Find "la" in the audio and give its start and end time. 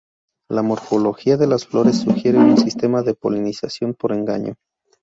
0.49-0.63